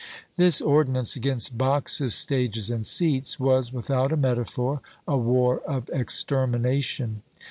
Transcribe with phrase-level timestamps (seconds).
[0.35, 7.21] This ordinance against "boxes, stages, and seats," was, without a metaphor, a war of extermination.